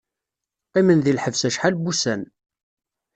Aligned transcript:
Qqimen 0.67 0.99
di 1.03 1.13
lḥebs 1.13 1.41
acḥal 1.47 1.75
n 1.77 1.81
wussan. 1.83 2.21